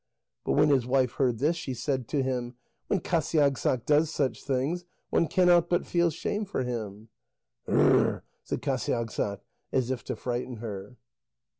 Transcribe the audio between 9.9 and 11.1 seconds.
if to frighten her.